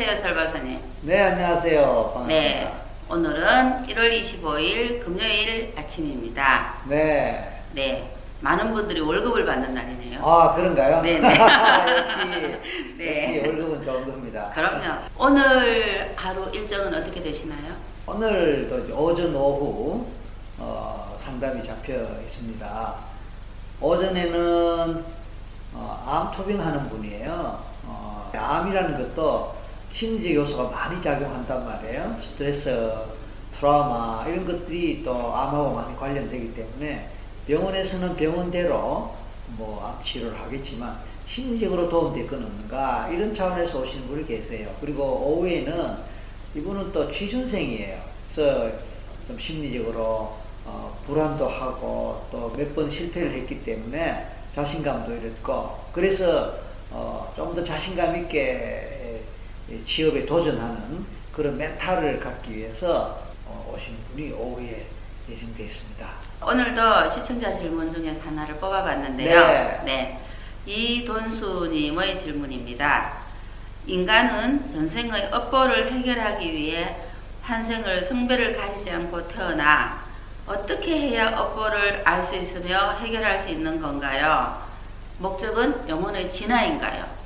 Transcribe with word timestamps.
안녕하세요, 0.00 0.16
설 0.16 0.34
박사님. 0.34 0.80
네, 1.02 1.20
안녕하세요. 1.20 1.82
반갑습니다. 2.14 2.26
네, 2.28 2.72
오늘은 3.10 3.82
1월 3.82 4.22
25일 4.22 5.04
금요일 5.04 5.74
아침입니다. 5.76 6.76
네. 6.86 7.62
네, 7.72 8.10
많은 8.40 8.72
분들이 8.72 8.98
월급을 9.00 9.44
받는 9.44 9.74
날이네요. 9.74 10.22
아, 10.24 10.54
그런가요? 10.54 11.02
네, 11.02 11.18
네. 11.18 11.28
역시, 11.98 12.16
네. 12.96 13.36
역시 13.36 13.46
월급은 13.46 13.82
좋은 13.82 14.06
겁니다. 14.06 14.50
그럼요. 14.54 15.00
오늘 15.18 16.14
하루 16.16 16.48
일정은 16.50 16.94
어떻게 16.94 17.20
되시나요? 17.22 17.74
오늘도 18.06 18.96
오전, 18.96 19.34
오후, 19.36 20.06
어, 20.56 21.14
상담이 21.18 21.62
잡혀 21.62 21.92
있습니다. 22.24 22.94
오전에는, 23.82 25.04
어, 25.74 26.04
암 26.06 26.32
초빙하는 26.32 26.88
분이에요. 26.88 27.62
어, 27.84 28.30
암이라는 28.34 28.96
것도 29.14 29.59
심리적 29.92 30.34
요소가 30.34 30.64
많이 30.70 31.00
작용한단 31.00 31.64
말이에요. 31.64 32.16
스트레스, 32.20 32.92
트라우마, 33.52 34.24
이런 34.28 34.46
것들이 34.46 35.02
또 35.04 35.34
암하고 35.34 35.74
많이 35.74 35.96
관련되기 35.96 36.54
때문에 36.54 37.08
병원에서는 37.46 38.16
병원대로 38.16 39.14
뭐 39.56 39.80
암 39.84 40.02
치료를 40.04 40.38
하겠지만 40.40 40.96
심리적으로 41.26 41.88
도움될 41.88 42.26
건 42.28 42.44
없는가 42.44 43.08
이런 43.08 43.34
차원에서 43.34 43.80
오시는 43.82 44.06
분이 44.06 44.24
계세요. 44.26 44.68
그리고 44.80 45.02
오후에는 45.04 45.96
이분은 46.54 46.92
또 46.92 47.10
취준생이에요. 47.10 48.00
그래서 48.24 48.70
좀 49.26 49.38
심리적으로 49.38 50.36
어, 50.64 50.96
불안도 51.06 51.46
하고 51.48 52.24
또 52.30 52.52
몇 52.56 52.74
번 52.74 52.88
실패를 52.88 53.32
했기 53.32 53.62
때문에 53.62 54.26
자신감도 54.54 55.16
잃었고 55.16 55.78
그래서 55.92 56.54
어, 56.90 57.32
좀 57.36 57.54
더 57.54 57.62
자신감 57.62 58.16
있게 58.16 58.40
에, 58.40 58.89
취업에 59.86 60.24
도전하는 60.26 61.04
그런 61.32 61.56
멘탈을 61.56 62.18
갖기 62.20 62.56
위해서 62.56 63.22
어, 63.46 63.72
오시는 63.74 63.98
분이 64.12 64.32
오후에 64.32 64.86
예정되어 65.28 65.66
있습니다. 65.66 66.08
오늘도 66.46 67.08
시청자 67.08 67.52
질문 67.52 67.90
중에서 67.90 68.22
하나를 68.22 68.56
뽑아봤는데요. 68.56 69.40
네. 69.40 69.80
네. 69.84 70.20
이돈수님의 70.66 72.18
질문입니다. 72.18 73.12
인간은 73.86 74.66
전생의 74.68 75.28
업보를 75.32 75.92
해결하기 75.92 76.52
위해 76.52 76.96
환생을 77.42 78.02
성별을 78.02 78.52
가리지 78.52 78.90
않고 78.90 79.26
태어나 79.28 80.02
어떻게 80.46 80.92
해야 80.92 81.38
업보를 81.38 82.02
알 82.04 82.22
수 82.22 82.36
있으며 82.36 82.92
해결할 82.98 83.38
수 83.38 83.48
있는 83.48 83.80
건가요? 83.80 84.62
목적은 85.18 85.88
영혼의 85.88 86.30
진화인가요? 86.30 87.19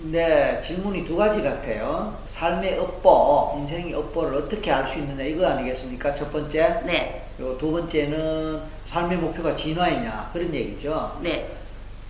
네, 0.00 0.60
질문이 0.64 1.04
두 1.04 1.16
가지 1.16 1.42
같아요. 1.42 2.16
삶의 2.26 2.78
업보, 2.78 3.54
인생의 3.58 3.94
업보를 3.94 4.36
어떻게 4.38 4.70
알 4.70 4.86
수 4.86 4.98
있느냐 5.00 5.24
이거 5.24 5.46
아니겠습니까? 5.46 6.14
첫 6.14 6.30
번째. 6.30 6.82
네, 6.86 7.26
두 7.36 7.72
번째는 7.72 8.60
삶의 8.84 9.18
목표가 9.18 9.54
진화이냐 9.56 10.30
그런 10.32 10.54
얘기죠. 10.54 11.18
네, 11.20 11.50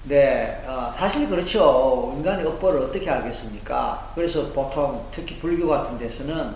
네, 0.05 0.63
어, 0.67 0.93
사실 0.95 1.29
그렇죠. 1.29 2.13
인간의 2.17 2.47
업보를 2.47 2.81
어떻게 2.83 3.11
알겠습니까? 3.11 4.11
그래서 4.15 4.47
보통 4.53 5.07
특히 5.11 5.39
불교 5.39 5.67
같은 5.69 5.99
데서는 5.99 6.55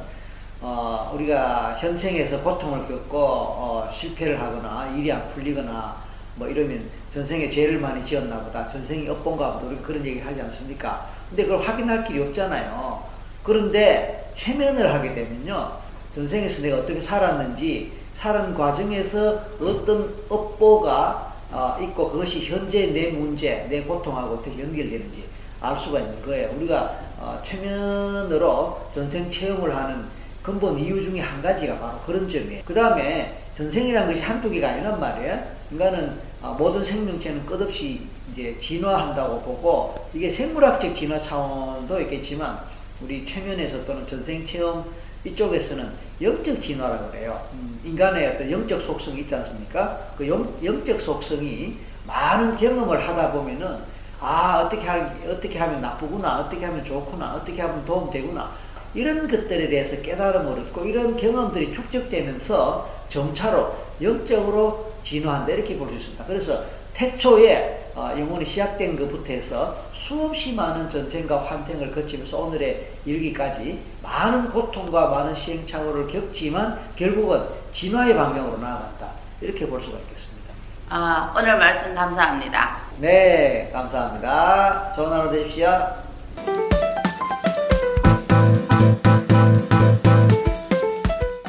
어, 0.61 1.11
우리가 1.15 1.77
현생에서 1.79 2.41
고통을 2.43 2.87
겪고 2.87 3.19
어, 3.19 3.91
실패를 3.93 4.39
하거나 4.41 4.93
일이 4.97 5.11
안 5.11 5.27
풀리거나 5.31 5.97
뭐 6.37 6.49
이러면 6.49 6.89
전생에 7.13 7.51
죄를 7.51 7.79
많이 7.79 8.05
지었나 8.05 8.41
보다. 8.41 8.67
전생이 8.69 9.09
업본가 9.09 9.59
보다. 9.59 9.83
그런 9.83 10.05
얘기 10.05 10.19
하지 10.21 10.41
않습니까? 10.41 11.09
근데 11.29 11.45
그걸 11.45 11.67
확인할 11.67 12.05
길이 12.05 12.23
없잖아요. 12.23 13.03
그런데 13.43 14.31
최면을 14.35 14.93
하게 14.93 15.15
되면요. 15.15 15.73
전생에서 16.15 16.63
내가 16.63 16.79
어떻게 16.79 17.01
살았는지 17.01 17.93
사는 18.13 18.55
과정에서 18.55 19.43
어떤 19.61 20.15
업보가 20.29 21.33
어, 21.51 21.77
있고 21.83 22.11
그것이 22.11 22.47
현재 22.47 22.87
내 22.87 23.11
문제, 23.11 23.67
내 23.69 23.83
고통하고 23.83 24.37
어떻게 24.37 24.63
연결되는지 24.63 25.25
알 25.61 25.77
수가 25.77 26.01
있는 26.01 26.23
거예요. 26.23 26.51
우리가 26.57 26.99
어, 27.19 27.41
최면으로 27.45 28.89
전생 28.93 29.31
체험을 29.31 29.75
하는 29.75 30.05
근본 30.43 30.79
이유 30.79 31.01
중에 31.01 31.21
한 31.21 31.41
가지가 31.43 31.79
바로 31.79 31.99
그런 32.01 32.29
점이에요. 32.29 32.63
그 32.65 32.75
다음에 32.75 33.42
전생이라는 33.57 34.09
것이 34.09 34.23
한두 34.23 34.51
개가 34.51 34.69
아니란 34.71 34.99
말이에요. 34.99 35.63
인간은 35.71 36.19
어, 36.41 36.57
모든 36.59 36.85
생명체는 36.85 37.45
끝없이 37.45 38.07
이제 38.31 38.57
진화한다고 38.59 39.41
보고 39.43 40.09
이게 40.15 40.31
생물학적 40.31 40.95
진화 40.95 41.19
차원도 41.19 42.01
있겠지만 42.03 42.59
우리 43.01 43.25
최면에서 43.27 43.85
또는 43.85 44.07
전생 44.07 44.45
체험 44.45 44.85
이쪽에서는 45.25 45.89
영적 46.21 46.61
진화라고 46.61 47.11
그래요. 47.11 47.41
음, 47.53 47.81
인간의 47.85 48.27
어떤 48.29 48.51
영적 48.51 48.81
속성이 48.81 49.21
있지 49.21 49.35
않습니까? 49.37 49.99
그 50.17 50.27
영, 50.27 50.53
영적 50.65 51.01
속성이 51.01 51.77
많은 52.07 52.57
경험을 52.57 53.07
하다 53.07 53.33
보면은 53.33 53.79
아 54.19 54.63
어떻게 54.65 54.87
하, 54.87 54.99
어떻게 55.29 55.59
하면 55.59 55.81
나쁘구나, 55.81 56.41
어떻게 56.41 56.65
하면 56.65 56.85
좋구나, 56.85 57.35
어떻게 57.35 57.61
하면 57.61 57.85
도움 57.85 58.11
되구나 58.11 58.51
이런 58.95 59.27
것들에 59.29 59.69
대해서 59.69 60.01
깨달음을 60.03 60.59
얻고 60.61 60.85
이런 60.85 61.17
경험들이 61.17 61.73
축적되면서 61.73 62.89
점차로 63.09 63.75
영적으로 64.03 64.93
진화한다 65.03 65.53
이렇게 65.53 65.77
볼 65.77 65.89
수 65.89 65.95
있습니다. 65.95 66.25
그래서 66.27 66.63
태초에 66.95 67.81
어, 67.95 68.11
영혼이 68.19 68.45
시작된 68.45 68.99
것부터 68.99 69.33
해서 69.33 69.77
수없이 69.93 70.53
많은 70.55 70.89
전생과 70.89 71.43
환생을 71.45 71.93
거치면서 71.95 72.39
오늘에 72.39 72.91
이르기까지 73.05 73.79
많은 74.03 74.51
고통과 74.51 75.09
많은 75.09 75.35
시행착오를 75.35 76.07
겪지만 76.07 76.79
결국은 76.97 77.43
진화의 77.73 78.15
방향으로 78.15 78.59
나아간다 78.59 79.09
이렇게 79.43 79.67
볼 79.67 79.81
수가 79.81 79.99
있겠습니다. 79.99 80.53
아, 80.89 81.35
오늘 81.37 81.59
말씀 81.59 81.95
감사합니다. 81.95 82.81
네, 82.99 83.69
감사합니다. 83.73 84.93
좋은 84.95 85.11
하루 85.11 85.31
되십시오. 85.31 85.69